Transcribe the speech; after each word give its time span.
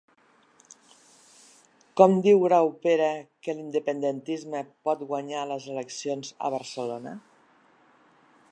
Com 1.99 2.15
diu 2.27 2.39
Graupera 2.45 3.09
que 3.47 3.55
l'independentisme 3.59 4.63
pot 4.89 5.05
guanyar 5.13 5.47
les 5.53 5.69
eleccions 5.75 6.33
a 6.49 6.55
Barcelona? 6.59 7.15